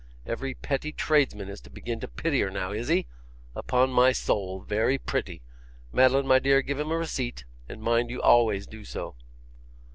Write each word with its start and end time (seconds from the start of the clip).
Every 0.25 0.55
petty 0.55 0.91
tradesman 0.91 1.47
is 1.47 1.61
to 1.61 1.69
begin 1.69 1.99
to 1.99 2.07
pity 2.07 2.41
her 2.41 2.49
now, 2.49 2.71
is 2.71 2.87
he? 2.87 3.05
Upon 3.53 3.91
my 3.91 4.13
soul! 4.13 4.61
Very 4.61 4.97
pretty. 4.97 5.43
Madeline, 5.91 6.25
my 6.25 6.39
dear, 6.39 6.63
give 6.63 6.79
him 6.79 6.89
a 6.89 6.97
receipt; 6.97 7.45
and 7.69 7.83
mind 7.83 8.09
you 8.09 8.19
always 8.19 8.65
do 8.65 8.83
so. 8.83 9.15